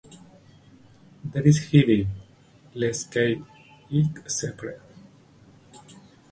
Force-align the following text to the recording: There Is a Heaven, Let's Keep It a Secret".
There 1.23 1.47
Is 1.47 1.59
a 1.71 1.77
Heaven, 1.77 2.07
Let's 2.73 3.03
Keep 3.03 3.45
It 3.91 4.25
a 4.25 4.29
Secret". 4.31 4.81